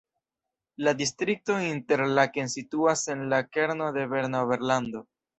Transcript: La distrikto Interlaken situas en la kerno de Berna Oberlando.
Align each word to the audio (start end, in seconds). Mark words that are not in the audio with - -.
La 0.85 0.91
distrikto 1.01 1.57
Interlaken 1.65 2.49
situas 2.53 3.03
en 3.15 3.21
la 3.33 3.41
kerno 3.57 3.91
de 3.99 4.07
Berna 4.15 4.41
Oberlando. 4.47 5.03